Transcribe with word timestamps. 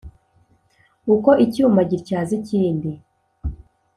uko 1.13 1.29
icyuma 1.45 1.79
gityaza 1.89 2.31
ikindi, 2.39 2.89